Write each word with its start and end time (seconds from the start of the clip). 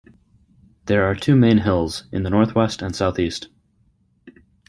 There 0.85 1.05
are 1.05 1.13
two 1.13 1.35
main 1.35 1.59
hills, 1.59 2.05
in 2.11 2.23
the 2.23 2.31
north 2.31 2.55
west 2.55 2.81
and 2.81 2.95
south 2.95 3.19
east. 3.19 3.49